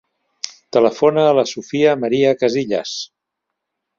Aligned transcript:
Telefona 0.77 1.25
a 1.31 1.35
la 1.41 1.43
Sofia 1.51 1.93
maria 2.05 2.33
Casillas. 2.41 2.97